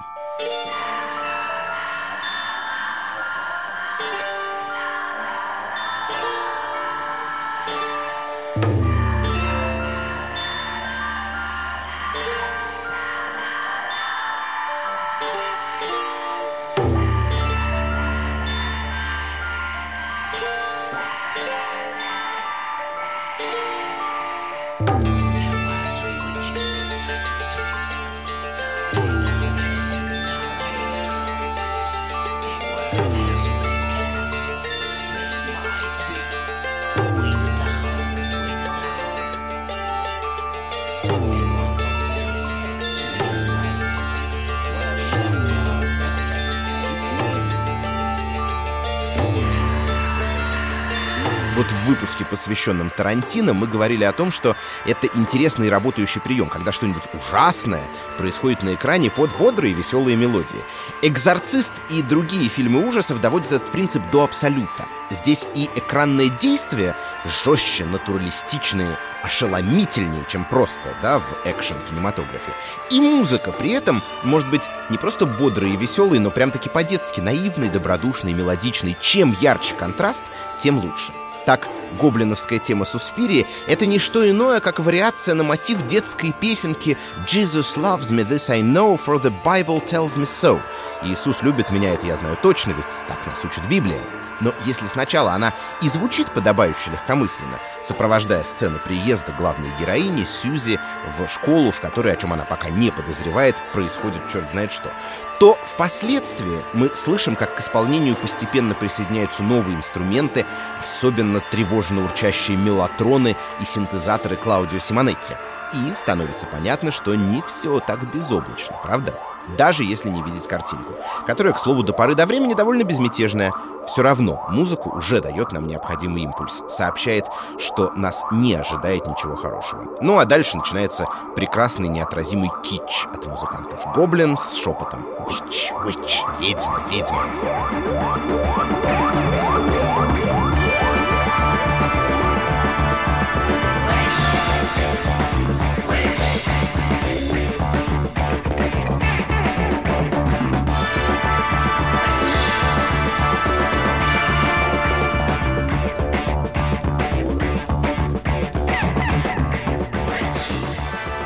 Посвященном 52.24 52.90
Тарантино, 52.90 53.54
мы 53.54 53.66
говорили 53.66 54.04
о 54.04 54.12
том, 54.12 54.30
что 54.30 54.56
это 54.86 55.08
интересный 55.14 55.68
работающий 55.68 56.20
прием, 56.20 56.48
когда 56.48 56.72
что-нибудь 56.72 57.04
ужасное 57.12 57.82
происходит 58.16 58.62
на 58.62 58.74
экране 58.74 59.10
под 59.10 59.36
бодрые 59.36 59.72
и 59.72 59.74
веселые 59.74 60.16
мелодии. 60.16 60.64
«Экзорцист» 61.02 61.72
и 61.90 62.02
другие 62.02 62.48
фильмы 62.48 62.86
ужасов 62.86 63.20
доводят 63.20 63.52
этот 63.52 63.70
принцип 63.70 64.02
до 64.12 64.24
абсолюта. 64.24 64.86
Здесь 65.10 65.46
и 65.54 65.70
экранное 65.74 66.28
действие 66.28 66.94
жестче, 67.24 67.86
натуралистичные, 67.86 68.98
ошеломительнее, 69.22 70.24
чем 70.28 70.44
просто, 70.44 70.94
да, 71.02 71.18
в 71.18 71.32
экшен-кинематографе. 71.44 72.52
И 72.90 73.00
музыка 73.00 73.52
при 73.52 73.70
этом 73.70 74.02
может 74.22 74.50
быть 74.50 74.68
не 74.90 74.98
просто 74.98 75.26
бодрой 75.26 75.72
и 75.72 75.76
веселой, 75.76 76.18
но 76.18 76.30
прям-таки 76.30 76.68
по-детски 76.68 77.20
наивной, 77.20 77.70
добродушной, 77.70 78.34
мелодичной. 78.34 78.96
Чем 79.00 79.34
ярче 79.40 79.74
контраст, 79.74 80.24
тем 80.58 80.78
лучше. 80.78 81.12
Так, 81.48 81.66
гоблиновская 81.98 82.58
тема 82.58 82.84
Суспирии— 82.84 83.46
это 83.66 83.86
не 83.86 83.98
что 83.98 84.30
иное, 84.30 84.60
как 84.60 84.80
вариация 84.80 85.34
на 85.34 85.44
мотив 85.44 85.86
детской 85.86 86.34
песенки 86.38 86.98
«Jesus 87.26 87.74
loves 87.78 88.10
me, 88.10 88.28
this 88.28 88.50
I 88.50 88.60
know, 88.60 89.00
for 89.02 89.18
the 89.18 89.32
Bible 89.42 89.82
tells 89.82 90.14
me 90.14 90.26
so». 90.26 90.60
«Иисус 91.02 91.42
любит 91.42 91.70
меня, 91.70 91.94
это 91.94 92.06
я 92.06 92.18
знаю 92.18 92.36
точно, 92.42 92.72
ведь 92.72 92.84
так 93.08 93.24
нас 93.24 93.42
учит 93.46 93.66
Библия». 93.66 94.02
Но 94.40 94.52
если 94.66 94.86
сначала 94.86 95.32
она 95.32 95.54
и 95.82 95.88
звучит 95.88 96.30
подобающе 96.30 96.90
легкомысленно, 96.92 97.58
сопровождая 97.82 98.44
сцену 98.44 98.78
приезда 98.78 99.32
главной 99.36 99.70
героини 99.80 100.24
Сьюзи 100.24 100.78
в 101.18 101.26
школу, 101.28 101.70
в 101.70 101.80
которой, 101.80 102.12
о 102.12 102.16
чем 102.16 102.32
она 102.32 102.44
пока 102.44 102.68
не 102.68 102.90
подозревает, 102.90 103.56
происходит 103.72 104.20
черт 104.30 104.50
знает 104.50 104.70
что, 104.70 104.92
то 105.38 105.57
впоследствии 105.64 106.62
мы 106.73 106.88
слышим, 106.95 107.37
как 107.37 107.57
к 107.57 107.61
исполнению 107.61 108.16
постепенно 108.16 108.75
присоединяются 108.75 109.42
новые 109.42 109.76
инструменты, 109.76 110.45
особенно 110.83 111.40
тревожно 111.40 112.04
урчащие 112.04 112.57
мелатроны 112.57 113.37
и 113.61 113.64
синтезаторы 113.64 114.37
Клаудио 114.37 114.78
Симонетти. 114.78 115.35
И 115.75 115.95
становится 115.95 116.47
понятно, 116.47 116.90
что 116.90 117.14
не 117.14 117.42
все 117.42 117.78
так 117.80 118.12
безоблачно, 118.12 118.76
правда? 118.83 119.14
Даже 119.56 119.84
если 119.84 120.08
не 120.08 120.22
видеть 120.22 120.46
картинку, 120.46 120.94
которая, 121.26 121.52
к 121.52 121.58
слову, 121.58 121.82
до 121.82 121.92
поры 121.92 122.14
до 122.14 122.26
времени 122.26 122.54
довольно 122.54 122.82
безмятежная. 122.84 123.52
Все 123.86 124.02
равно 124.02 124.44
музыка 124.50 124.88
уже 124.88 125.20
дает 125.22 125.52
нам 125.52 125.66
необходимый 125.66 126.22
импульс, 126.22 126.62
сообщает, 126.68 127.24
что 127.58 127.90
нас 127.94 128.22
не 128.30 128.54
ожидает 128.54 129.06
ничего 129.06 129.34
хорошего. 129.34 129.84
Ну 130.02 130.18
а 130.18 130.26
дальше 130.26 130.58
начинается 130.58 131.06
прекрасный 131.34 131.88
неотразимый 131.88 132.50
кич 132.62 133.06
от 133.12 133.26
музыкантов. 133.26 133.80
Гоблин 133.94 134.36
с 134.36 134.56
шепотом 134.56 135.06
«Witch, 135.20 135.72
witch, 135.84 136.20
ведьма, 136.40 136.82
ведьма». 136.90 137.24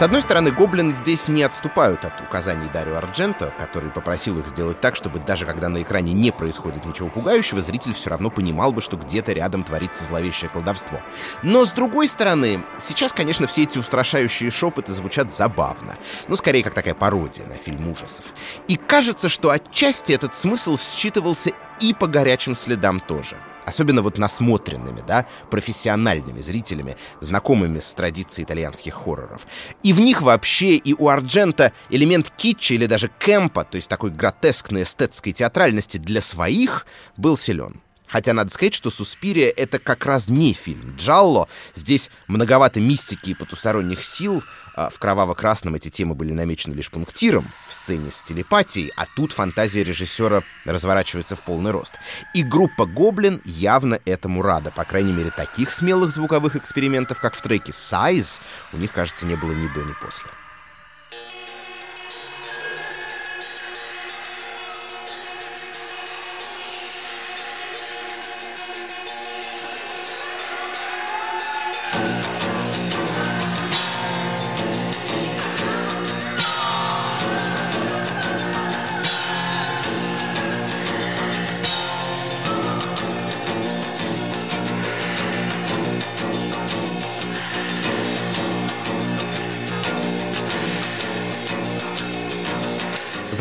С 0.02 0.04
одной 0.04 0.22
стороны, 0.22 0.50
Гоблин 0.50 0.92
здесь 0.92 1.28
не 1.28 1.44
отступают 1.44 2.04
от 2.04 2.20
указаний 2.20 2.68
Дарио 2.68 2.96
Ардженто, 2.96 3.54
который 3.56 3.88
попросил 3.88 4.36
их 4.40 4.48
сделать 4.48 4.80
так, 4.80 4.96
чтобы 4.96 5.20
даже 5.20 5.46
когда 5.46 5.68
на 5.68 5.80
экране 5.80 6.12
не 6.12 6.32
происходит 6.32 6.84
ничего 6.84 7.08
пугающего, 7.08 7.62
зритель 7.62 7.94
все 7.94 8.10
равно 8.10 8.28
понимал 8.28 8.72
бы, 8.72 8.80
что 8.80 8.96
где-то 8.96 9.30
рядом 9.30 9.62
творится 9.62 10.02
зловещее 10.02 10.50
колдовство. 10.50 11.00
Но 11.44 11.64
с 11.64 11.70
другой 11.70 12.08
стороны, 12.08 12.64
сейчас, 12.82 13.12
конечно, 13.12 13.46
все 13.46 13.62
эти 13.62 13.78
устрашающие 13.78 14.50
шепоты 14.50 14.92
звучат 14.92 15.32
забавно. 15.32 15.94
Ну, 16.26 16.34
скорее, 16.34 16.64
как 16.64 16.74
такая 16.74 16.94
пародия 16.94 17.46
на 17.46 17.54
фильм 17.54 17.88
ужасов. 17.88 18.24
И 18.66 18.74
кажется, 18.74 19.28
что 19.28 19.50
отчасти 19.50 20.10
этот 20.10 20.34
смысл 20.34 20.78
считывался 20.78 21.52
и 21.78 21.94
по 21.94 22.08
горячим 22.08 22.56
следам 22.56 22.98
тоже 22.98 23.36
особенно 23.64 24.02
вот 24.02 24.18
насмотренными, 24.18 25.02
да, 25.06 25.26
профессиональными 25.50 26.40
зрителями, 26.40 26.96
знакомыми 27.20 27.80
с 27.80 27.94
традицией 27.94 28.44
итальянских 28.44 28.94
хорроров. 28.94 29.46
И 29.82 29.92
в 29.92 30.00
них 30.00 30.22
вообще 30.22 30.76
и 30.76 30.94
у 30.94 31.08
Арджента 31.08 31.72
элемент 31.90 32.30
китча 32.36 32.74
или 32.74 32.86
даже 32.86 33.10
кэмпа, 33.18 33.64
то 33.64 33.76
есть 33.76 33.88
такой 33.88 34.10
гротескной 34.10 34.82
эстетской 34.82 35.32
театральности 35.32 35.98
для 35.98 36.20
своих, 36.20 36.86
был 37.16 37.36
силен. 37.36 37.80
Хотя 38.12 38.34
надо 38.34 38.50
сказать, 38.50 38.74
что 38.74 38.90
«Суспирия»— 38.90 39.50
это 39.56 39.78
как 39.78 40.04
раз 40.04 40.28
не 40.28 40.52
фильм. 40.52 40.94
«Джалло» 40.96 41.48
здесь 41.74 42.10
многовато 42.26 42.78
мистики 42.78 43.30
и 43.30 43.34
потусторонних 43.34 44.04
сил. 44.04 44.44
А 44.74 44.90
в 44.90 44.98
«Кроваво-красном» 44.98 45.76
эти 45.76 45.88
темы 45.88 46.14
были 46.14 46.32
намечены 46.34 46.74
лишь 46.74 46.90
пунктиром 46.90 47.50
в 47.66 47.72
сцене 47.72 48.10
с 48.10 48.22
телепатией, 48.22 48.92
а 48.96 49.06
тут 49.06 49.32
фантазия 49.32 49.82
режиссера 49.82 50.42
разворачивается 50.66 51.36
в 51.36 51.42
полный 51.42 51.70
рост. 51.70 51.94
И 52.34 52.42
группа 52.42 52.84
«Гоблин» 52.84 53.40
явно 53.46 53.98
этому 54.04 54.42
рада. 54.42 54.70
По 54.70 54.84
крайней 54.84 55.12
мере, 55.12 55.30
таких 55.30 55.70
смелых 55.70 56.10
звуковых 56.10 56.54
экспериментов, 56.54 57.18
как 57.18 57.34
в 57.34 57.40
треке 57.40 57.72
«Size», 57.72 58.40
у 58.74 58.76
них, 58.76 58.92
кажется, 58.92 59.24
не 59.24 59.36
было 59.36 59.52
ни 59.52 59.68
до, 59.68 59.80
ни 59.80 59.94
после. 60.02 60.26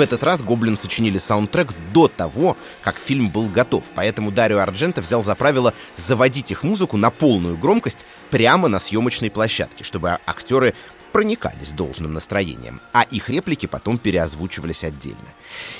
В 0.01 0.03
этот 0.03 0.23
раз 0.23 0.41
«Гоблин» 0.41 0.77
сочинили 0.77 1.19
саундтрек 1.19 1.75
до 1.93 2.07
того, 2.07 2.57
как 2.81 2.97
фильм 2.97 3.29
был 3.29 3.47
готов, 3.49 3.83
поэтому 3.93 4.31
Дарио 4.31 4.57
Арджента 4.57 4.99
взял 4.99 5.23
за 5.23 5.35
правило 5.35 5.75
заводить 5.95 6.49
их 6.49 6.63
музыку 6.63 6.97
на 6.97 7.11
полную 7.11 7.55
громкость 7.55 8.03
прямо 8.31 8.67
на 8.67 8.79
съемочной 8.79 9.29
площадке, 9.29 9.83
чтобы 9.83 10.17
актеры 10.25 10.73
проникались 11.11 11.73
должным 11.73 12.15
настроением, 12.15 12.81
а 12.93 13.03
их 13.03 13.29
реплики 13.29 13.67
потом 13.67 13.99
переозвучивались 13.99 14.83
отдельно. 14.83 15.19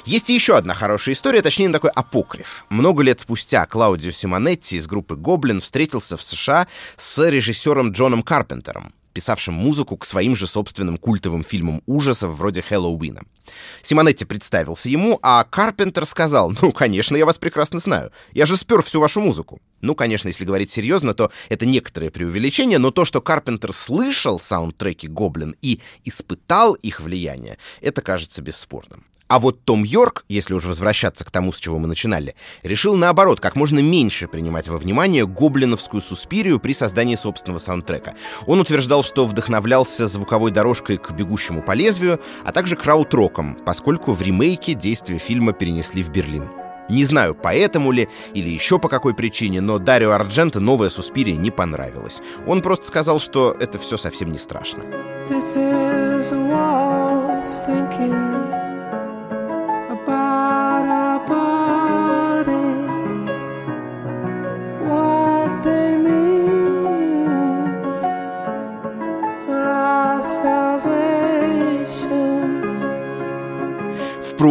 Есть 0.06 0.30
и 0.30 0.36
еще 0.36 0.56
одна 0.56 0.76
хорошая 0.76 1.16
история, 1.16 1.42
точнее 1.42 1.70
такой 1.70 1.90
апокриф. 1.90 2.66
Много 2.70 3.02
лет 3.02 3.22
спустя 3.22 3.66
Клаудио 3.66 4.12
Симонетти 4.12 4.78
из 4.78 4.86
группы 4.86 5.16
«Гоблин» 5.16 5.62
встретился 5.62 6.16
в 6.16 6.22
США 6.22 6.68
с 6.96 7.28
режиссером 7.28 7.92
Джоном 7.92 8.22
Карпентером, 8.22 8.94
писавшим 9.14 9.54
музыку 9.54 9.98
к 9.98 10.06
своим 10.06 10.36
же 10.36 10.48
собственным 10.48 10.98
культовым 10.98 11.44
фильмам 11.44 11.82
ужасов 11.86 12.32
вроде 12.32 12.62
«Хэллоуина». 12.62 13.22
Симонетти 13.82 14.26
представился 14.26 14.90
ему, 14.90 15.20
а 15.22 15.44
Карпентер 15.44 16.06
сказал, 16.06 16.54
«Ну, 16.62 16.72
конечно, 16.72 17.16
я 17.16 17.26
вас 17.26 17.38
прекрасно 17.38 17.80
знаю. 17.80 18.12
Я 18.32 18.46
же 18.46 18.58
спер 18.58 18.82
всю 18.82 19.00
вашу 19.00 19.22
музыку». 19.22 19.60
Ну, 19.82 19.96
конечно, 19.96 20.28
если 20.28 20.46
говорить 20.46 20.72
серьезно, 20.72 21.14
то 21.14 21.32
это 21.50 21.66
некоторое 21.66 22.12
преувеличение, 22.12 22.78
но 22.78 22.92
то, 22.92 23.04
что 23.04 23.20
Карпентер 23.20 23.74
слышал 23.74 24.40
саундтреки 24.40 25.08
«Гоблин» 25.08 25.56
и 25.62 25.82
испытал 26.04 26.76
их 26.76 27.02
влияние, 27.02 27.58
это 27.82 28.02
кажется 28.02 28.42
бесспорным. 28.42 29.06
А 29.32 29.40
вот 29.40 29.64
Том 29.64 29.86
Йорк, 29.86 30.26
если 30.28 30.54
уж 30.54 30.66
возвращаться 30.66 31.24
к 31.24 31.32
тому, 31.32 31.54
с 31.54 31.58
чего 31.58 31.80
мы 31.80 31.88
начинали, 31.88 32.36
решил 32.64 32.98
наоборот 32.98 33.40
как 33.40 33.56
можно 33.56 33.80
меньше 33.80 34.28
принимать 34.28 34.68
во 34.68 34.78
внимание 34.78 35.26
гоблиновскую 35.26 36.02
суспирию 36.02 36.60
при 36.60 36.74
создании 36.74 37.16
собственного 37.16 37.58
саундтрека. 37.58 38.16
Он 38.46 38.60
утверждал, 38.60 39.06
что 39.06 39.26
вдохновлялся 39.26 40.10
звуковой 40.10 40.52
дорожкой 40.52 40.98
к 40.98 41.12
«Бегущему 41.12 41.62
по 41.62 41.72
лезвию», 41.72 42.20
а 42.44 42.52
также 42.52 42.76
крауд-роком, 42.76 43.58
поскольку 43.66 44.12
в 44.12 44.22
ремейке 44.22 44.74
действие 44.74 45.18
фильма 45.18 45.54
перенесли 45.54 46.04
в 46.04 46.12
Берлин. 46.12 46.50
Не 46.90 47.06
знаю, 47.06 47.34
поэтому 47.34 47.94
ли 47.94 48.10
или 48.34 48.50
еще 48.50 48.80
по 48.80 48.90
какой 48.90 49.14
причине, 49.14 49.62
но 49.62 49.78
Дарио 49.78 50.12
Ардженто 50.12 50.60
новая 50.60 50.90
Суспирия 50.90 51.38
не 51.38 51.52
понравилась. 51.52 52.22
Он 52.46 52.62
просто 52.62 52.86
сказал, 52.88 53.22
что 53.22 53.56
это 53.58 53.80
все 53.80 53.96
совсем 53.96 54.34
не 54.34 54.38
страшно. 54.38 54.84
This 55.30 55.56
is 55.56 55.82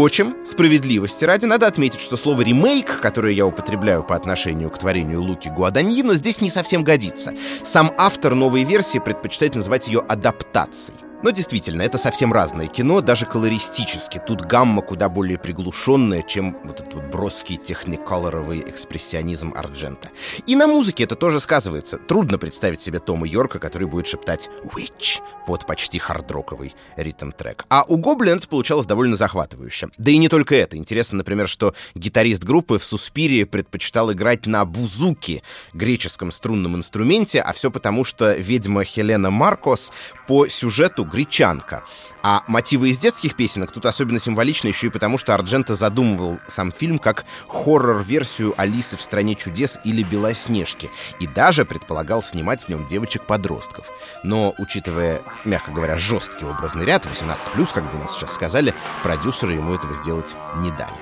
Впрочем, 0.00 0.34
справедливости 0.46 1.24
ради 1.24 1.44
надо 1.44 1.66
отметить, 1.66 2.00
что 2.00 2.16
слово 2.16 2.40
«ремейк», 2.40 3.02
которое 3.02 3.34
я 3.34 3.44
употребляю 3.44 4.02
по 4.02 4.16
отношению 4.16 4.70
к 4.70 4.78
творению 4.78 5.20
Луки 5.20 5.50
Гуаданьино, 5.50 6.14
здесь 6.14 6.40
не 6.40 6.50
совсем 6.50 6.84
годится. 6.84 7.34
Сам 7.66 7.92
автор 7.98 8.34
новой 8.34 8.64
версии 8.64 8.96
предпочитает 8.98 9.56
называть 9.56 9.88
ее 9.88 10.00
адаптацией. 10.00 11.09
Но 11.22 11.30
действительно, 11.30 11.82
это 11.82 11.98
совсем 11.98 12.32
разное 12.32 12.66
кино, 12.66 13.02
даже 13.02 13.26
колористически. 13.26 14.18
Тут 14.26 14.40
гамма 14.40 14.80
куда 14.80 15.10
более 15.10 15.38
приглушенная, 15.38 16.22
чем 16.22 16.56
вот 16.64 16.80
этот 16.80 16.94
вот 16.94 17.04
броский 17.04 17.58
техниколоровый 17.58 18.60
экспрессионизм 18.60 19.52
Арджента. 19.54 20.08
И 20.46 20.56
на 20.56 20.66
музыке 20.66 21.04
это 21.04 21.16
тоже 21.16 21.38
сказывается. 21.40 21.98
Трудно 21.98 22.38
представить 22.38 22.80
себе 22.80 23.00
Тома 23.00 23.26
Йорка, 23.26 23.58
который 23.58 23.86
будет 23.86 24.06
шептать 24.06 24.48
«Witch» 24.74 25.20
под 25.46 25.66
почти 25.66 25.98
хардроковый 25.98 26.74
ритм-трек. 26.96 27.66
А 27.68 27.84
у 27.86 27.98
Гоблин 27.98 28.38
это 28.38 28.48
получалось 28.48 28.86
довольно 28.86 29.16
захватывающе. 29.16 29.88
Да 29.98 30.10
и 30.10 30.16
не 30.16 30.28
только 30.28 30.54
это. 30.54 30.78
Интересно, 30.78 31.18
например, 31.18 31.48
что 31.48 31.74
гитарист 31.94 32.44
группы 32.44 32.78
в 32.78 32.84
«Суспирии» 32.84 33.44
предпочитал 33.44 34.10
играть 34.10 34.46
на 34.46 34.64
бузуки, 34.64 35.42
греческом 35.74 36.32
струнном 36.32 36.76
инструменте, 36.76 37.42
а 37.42 37.52
все 37.52 37.70
потому, 37.70 38.04
что 38.04 38.32
ведьма 38.32 38.84
Хелена 38.84 39.30
Маркос 39.30 39.92
по 40.26 40.48
сюжету 40.48 41.04
гречанка. 41.10 41.82
А 42.22 42.42
мотивы 42.46 42.90
из 42.90 42.98
детских 42.98 43.34
песенок 43.34 43.72
тут 43.72 43.86
особенно 43.86 44.18
символичны 44.18 44.68
еще 44.68 44.88
и 44.88 44.90
потому, 44.90 45.16
что 45.16 45.34
Арджента 45.34 45.74
задумывал 45.74 46.38
сам 46.48 46.70
фильм 46.70 46.98
как 46.98 47.24
хоррор-версию 47.48 48.54
«Алисы 48.58 48.96
в 48.96 49.02
стране 49.02 49.34
чудес» 49.34 49.80
или 49.84 50.02
«Белоснежки», 50.02 50.90
и 51.18 51.26
даже 51.26 51.64
предполагал 51.64 52.22
снимать 52.22 52.64
в 52.64 52.68
нем 52.68 52.86
девочек-подростков. 52.86 53.86
Но, 54.22 54.54
учитывая, 54.58 55.22
мягко 55.44 55.72
говоря, 55.72 55.96
жесткий 55.96 56.44
образный 56.44 56.84
ряд, 56.84 57.06
18+, 57.06 57.72
как 57.72 57.90
бы 57.90 57.98
у 57.98 58.02
нас 58.02 58.14
сейчас 58.14 58.34
сказали, 58.34 58.74
продюсеры 59.02 59.54
ему 59.54 59.74
этого 59.74 59.94
сделать 59.94 60.34
не 60.56 60.70
дали. 60.72 60.92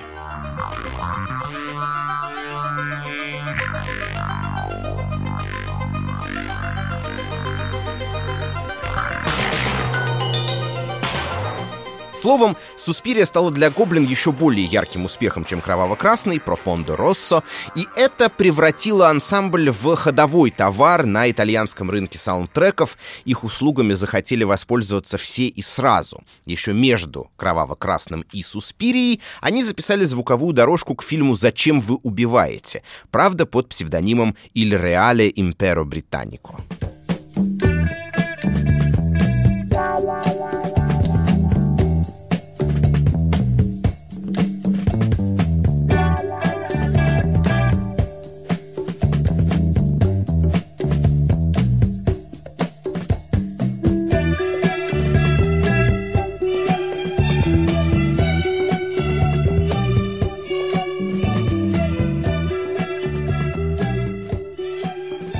Словом, 12.19 12.57
«Суспирия» 12.77 13.25
стала 13.25 13.49
для 13.49 13.69
«Гоблин» 13.69 14.03
еще 14.03 14.33
более 14.33 14.65
ярким 14.65 15.05
успехом, 15.05 15.45
чем 15.45 15.61
«Кроваво-красный», 15.61 16.41
«Профондо 16.41 16.97
Россо», 16.97 17.43
и 17.75 17.87
это 17.95 18.29
превратило 18.29 19.09
ансамбль 19.09 19.69
в 19.69 19.95
ходовой 19.95 20.51
товар 20.51 21.05
на 21.05 21.31
итальянском 21.31 21.89
рынке 21.89 22.19
саундтреков. 22.19 22.97
Их 23.23 23.45
услугами 23.45 23.93
захотели 23.93 24.43
воспользоваться 24.43 25.17
все 25.17 25.47
и 25.47 25.61
сразу. 25.61 26.21
Еще 26.45 26.73
между 26.73 27.31
«Кроваво-красным» 27.37 28.25
и 28.33 28.43
«Суспирией» 28.43 29.21
они 29.39 29.63
записали 29.63 30.03
звуковую 30.03 30.53
дорожку 30.53 30.95
к 30.95 31.03
фильму 31.03 31.35
«Зачем 31.35 31.79
вы 31.79 31.95
убиваете?», 32.03 32.83
правда, 33.11 33.45
под 33.45 33.69
псевдонимом 33.69 34.35
«Il 34.53 34.71
Reale 34.71 35.33
Impero 35.33 35.85
Britannico». 35.85 36.59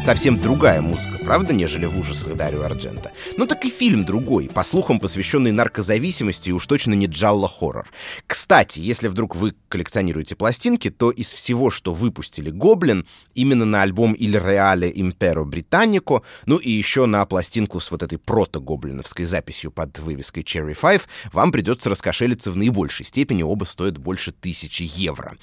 Совсем 0.09 0.39
другая 0.39 0.81
музыка, 0.81 1.19
правда, 1.23 1.53
нежели 1.53 1.85
в 1.85 1.95
ужасах 1.99 2.33
Дарио 2.33 2.63
Арджента. 2.63 3.11
Ну 3.37 3.45
так 3.45 3.63
и 3.63 3.69
фильм 3.69 4.05
другой, 4.05 4.49
по 4.51 4.63
слухам 4.63 4.99
посвященный 4.99 5.51
наркозависимости 5.51 6.49
и 6.49 6.51
уж 6.51 6.65
точно 6.65 6.95
не 6.95 7.05
джалло-хоррор. 7.05 7.87
Кстати, 8.25 8.79
если 8.79 9.07
вдруг 9.07 9.35
вы 9.35 9.53
коллекционируете 9.67 10.35
пластинки, 10.35 10.89
то 10.89 11.11
из 11.11 11.27
всего, 11.27 11.69
что 11.69 11.93
выпустили 11.93 12.49
Гоблин, 12.49 13.05
именно 13.35 13.65
на 13.65 13.83
альбом 13.83 14.15
«Il 14.15 14.43
Reale 14.43 14.91
Impero 14.91 15.45
Britannico», 15.45 16.23
ну 16.47 16.57
и 16.57 16.71
еще 16.71 17.05
на 17.05 17.23
пластинку 17.27 17.79
с 17.79 17.91
вот 17.91 18.01
этой 18.01 18.17
прото-гоблиновской 18.17 19.25
записью 19.25 19.69
под 19.69 19.99
вывеской 19.99 20.41
Cherry 20.41 20.75
5, 20.75 21.03
вам 21.33 21.51
придется 21.51 21.87
раскошелиться 21.87 22.51
в 22.51 22.57
наибольшей 22.57 23.05
степени, 23.05 23.43
оба 23.43 23.65
стоят 23.65 23.99
больше 23.99 24.31
тысячи 24.31 24.89
евро. 24.91 25.35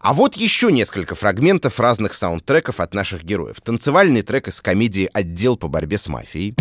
А 0.00 0.14
вот 0.14 0.34
еще 0.38 0.72
несколько 0.72 1.14
фрагментов 1.14 1.78
разных 1.78 2.14
саундтреков 2.14 2.80
от 2.80 2.94
наших 2.94 3.22
героев. 3.22 3.60
Танцевальный 3.60 4.13
трек 4.22 4.48
из 4.48 4.60
комедии 4.60 5.08
«Отдел 5.12 5.56
по 5.56 5.68
борьбе 5.68 5.98
с 5.98 6.08
мафией». 6.08 6.54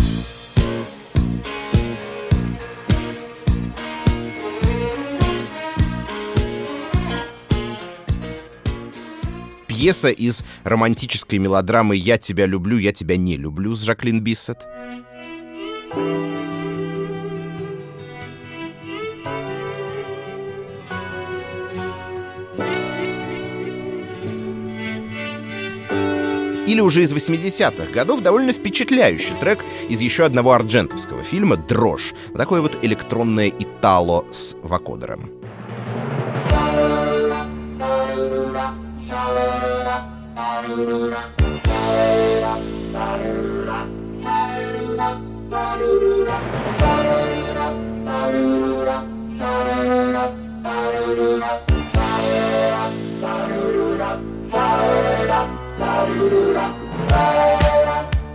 пьеса 9.83 10.11
из 10.11 10.45
романтической 10.63 11.39
мелодрамы 11.39 11.97
«Я 11.97 12.17
тебя 12.17 12.45
люблю, 12.45 12.77
я 12.77 12.93
тебя 12.93 13.17
не 13.17 13.35
люблю» 13.35 13.73
с 13.73 13.81
Жаклин 13.81 14.21
Биссет. 14.21 14.65
Или 26.73 26.81
уже 26.81 27.03
из 27.03 27.13
80-х 27.13 27.91
годов 27.93 28.21
довольно 28.21 28.51
впечатляющий 28.51 29.35
трек 29.39 29.63
из 29.89 30.01
еще 30.01 30.25
одного 30.25 30.53
арджентовского 30.53 31.21
фильма 31.21 31.55
«Дрожь». 31.55 32.15
Такое 32.35 32.61
вот 32.61 32.79
электронное 32.81 33.49
итало 33.49 34.25
с 34.31 34.55
вокодером. 34.63 35.29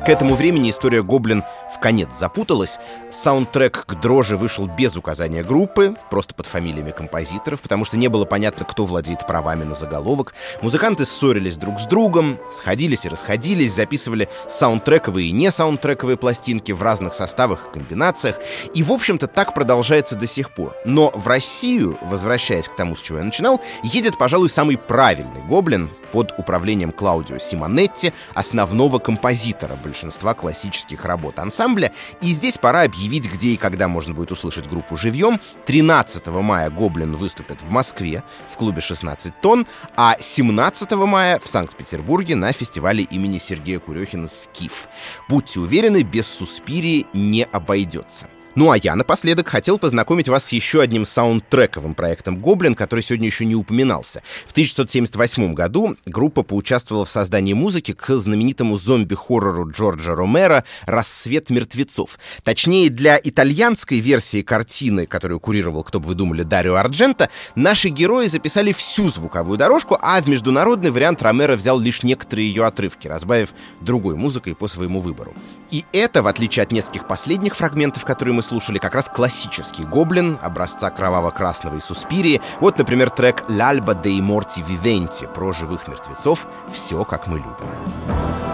К 0.09 0.11
этому 0.11 0.37
времени 0.37 0.71
история 0.71 1.03
«Гоблин» 1.03 1.45
в 1.77 1.81
конец 1.81 2.09
запуталась. 2.19 2.79
Саундтрек 3.13 3.85
к 3.85 3.95
«Дрожи» 3.97 4.39
вышел 4.39 4.67
без 4.67 4.97
указания 4.97 5.43
группы, 5.43 5.97
просто 6.09 6.35
под 6.35 6.47
фамилиями 6.47 6.93
композиторов, 6.93 7.61
потому 7.61 7.85
что 7.85 7.99
не 7.99 8.09
было 8.09 8.25
понятно, 8.25 8.65
кто 8.65 8.87
владеет 8.87 9.27
правами 9.27 9.65
на 9.65 9.75
заголовок. 9.75 10.33
Музыканты 10.63 11.05
ссорились 11.05 11.59
друг 11.59 11.79
с 11.79 11.85
другом, 11.85 12.39
сходились 12.51 13.05
и 13.05 13.11
расходились, 13.11 13.75
записывали 13.75 14.31
саундтрековые 14.49 15.29
и 15.29 15.33
не 15.33 15.51
саундтрековые 15.51 16.17
пластинки 16.17 16.73
в 16.73 16.83
разных 16.83 17.13
составах 17.13 17.67
и 17.67 17.75
комбинациях. 17.75 18.37
И, 18.73 18.83
в 18.83 18.93
общем-то, 18.93 19.27
так 19.27 19.53
продолжается 19.53 20.17
до 20.17 20.27
сих 20.27 20.55
пор. 20.55 20.75
Но 20.87 21.11
в 21.15 21.29
Россию, 21.29 21.99
возвращаясь 22.01 22.69
к 22.69 22.77
тому, 22.77 22.97
с 22.97 23.03
чего 23.03 23.19
я 23.19 23.25
начинал, 23.25 23.61
едет, 23.83 24.17
пожалуй, 24.17 24.49
самый 24.49 24.79
правильный 24.79 25.43
«Гоблин», 25.47 25.91
под 26.13 26.33
управлением 26.39 26.93
Клаудио 26.93 27.39
Симонетти, 27.39 28.13
основного 28.35 28.99
композитора 28.99 29.77
большинства 29.77 29.98
классических 30.35 31.05
работ 31.05 31.39
ансамбля. 31.39 31.93
И 32.21 32.29
здесь 32.29 32.59
пора 32.59 32.83
объявить, 32.83 33.31
где 33.31 33.51
и 33.51 33.57
когда 33.57 33.89
можно 33.89 34.15
будет 34.15 34.33
услышать 34.33 34.69
группу 34.69 34.97
живьем. 34.97 35.41
13 35.67 36.27
мая 36.29 36.71
«Гоблин» 36.71 37.17
выступит 37.17 37.63
в 37.63 37.71
Москве 37.71 38.23
в 38.51 38.57
клубе 38.57 38.81
«16 38.81 39.33
тонн», 39.43 39.67
а 39.97 40.17
17 40.21 40.93
мая 40.93 41.39
в 41.39 41.49
Санкт-Петербурге 41.49 42.37
на 42.37 42.53
фестивале 42.53 43.05
имени 43.05 43.39
Сергея 43.39 43.79
Курехина 43.79 44.29
«Скиф». 44.29 44.89
Будьте 45.29 45.61
уверены, 45.61 46.03
без 46.03 46.27
Суспирии 46.27 47.07
не 47.13 47.45
обойдется. 47.45 48.29
Ну 48.59 48.73
а 48.73 48.77
я 48.77 48.97
напоследок 48.97 49.47
хотел 49.47 49.79
познакомить 49.79 50.29
вас 50.29 50.47
с 50.47 50.49
еще 50.49 50.81
одним 50.81 51.05
саундтрековым 51.05 51.95
проектом 51.95 52.39
«Гоблин», 52.39 52.75
который 52.75 53.05
сегодня 53.05 53.27
еще 53.27 53.45
не 53.45 53.55
упоминался. 53.55 54.21
В 54.49 54.51
1978 54.51 55.55
году 55.55 55.97
группа 56.05 56.43
поучаствовала 56.43 57.07
в 57.07 57.11
создании 57.11 57.53
музыки 57.53 57.93
к 57.93 58.19
знаменитому 58.19 58.77
зомби-хоррору 58.77 59.71
Джорджа 59.71 60.17
Ромера 60.17 60.65
«Рассвет 60.87 61.51
мертвецов». 61.51 62.19
Точнее, 62.43 62.91
для 62.91 63.21
итальянской 63.23 64.01
версии 64.01 64.43
картины, 64.43 65.07
которую 65.07 65.39
курировал, 65.39 65.85
кто 65.85 66.01
бы 66.01 66.07
вы 66.07 66.15
думали, 66.17 66.43
Дарио 66.43 66.75
Арджента, 66.75 67.31
наши 67.55 67.91
герои 67.91 68.27
записали 68.27 68.73
всю 68.73 69.09
звуковую 69.09 69.57
дорожку, 69.57 69.97
а 70.03 70.21
в 70.21 70.29
международный 70.29 70.91
вариант 70.91 71.23
Ромеро 71.23 71.55
взял 71.55 71.79
лишь 71.79 72.03
некоторые 72.03 72.49
ее 72.49 72.67
отрывки, 72.67 73.07
разбавив 73.07 73.51
другой 73.81 74.17
музыкой 74.17 74.57
по 74.57 74.67
своему 74.67 74.99
выбору. 74.99 75.33
И 75.71 75.85
это, 75.93 76.23
в 76.23 76.27
отличие 76.27 76.63
от 76.63 76.73
нескольких 76.73 77.07
последних 77.07 77.55
фрагментов, 77.55 78.05
которые 78.05 78.35
мы 78.35 78.43
слушали, 78.43 78.79
как 78.79 78.95
раз 78.95 79.09
классический 79.09 79.85
гоблин 79.85 80.39
образца 80.43 80.91
кроваво-красного 80.91 81.77
и 81.77 81.81
суспирии. 81.81 82.41
Вот, 82.61 82.79
например, 82.79 83.11
трек 83.11 83.45
«L'alba 83.49 84.01
dei 84.01 84.21
morti 84.21 84.63
viventi» 84.63 85.27
про 85.33 85.53
живых 85.53 85.87
мертвецов 85.89 86.47
«Все, 86.73 87.05
как 87.05 87.27
мы 87.27 87.39
любим». 87.39 88.48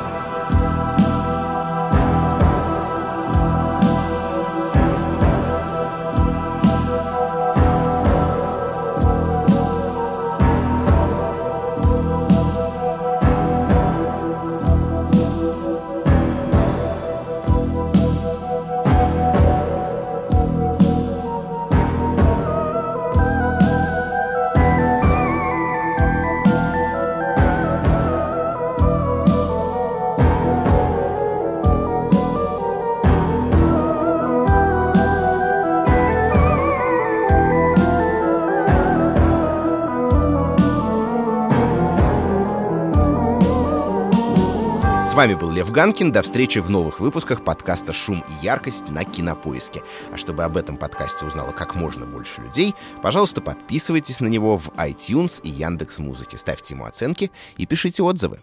С 45.15 45.17
вами 45.17 45.35
был 45.35 45.53
Лев 45.53 45.71
Ганкин. 45.71 46.11
До 46.11 46.23
встречи 46.23 46.59
в 46.59 46.71
новых 46.71 46.99
выпусках 46.99 47.45
подкаста 47.45 47.93
«Шум 47.93 48.25
и 48.29 48.45
яркость» 48.45 48.89
на 48.89 49.05
Кинопоиске. 49.05 49.85
А 50.11 50.19
чтобы 50.19 50.43
об 50.43 50.57
этом 50.57 50.77
подкасте 50.77 51.25
узнало 51.25 51.53
как 51.53 51.77
можно 51.77 52.05
больше 52.05 52.41
людей, 52.41 52.75
пожалуйста, 53.01 53.41
подписывайтесь 53.41 54.19
на 54.19 54.27
него 54.27 54.59
в 54.59 54.71
iTunes 54.71 55.41
и 55.45 55.51
Яндекс 55.51 55.99
Музыке, 55.99 56.37
ставьте 56.37 56.75
ему 56.75 56.85
оценки 56.85 57.31
и 57.57 57.65
пишите 57.65 58.03
отзывы. 58.03 58.41